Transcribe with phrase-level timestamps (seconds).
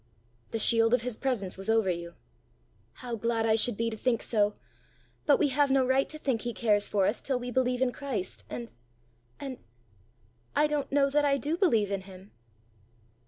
[0.49, 2.15] "The shield of his presence was over you."
[3.05, 4.55] "How glad I should be to think so!
[5.27, 7.91] But we have no right to think he cares for us till we believe in
[7.91, 8.69] Christ and
[9.39, 9.59] and
[10.55, 12.31] I don't know that I do believe in him!"